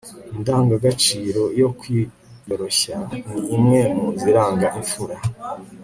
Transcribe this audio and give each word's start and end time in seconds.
indangagaciro 0.35 1.41
yo 1.61 1.69
kwiyoroshya 1.79 2.95
ni 3.35 3.41
imwe 3.55 3.79
mu 3.99 4.09
ziranga 4.21 4.67
imfura 4.79 5.15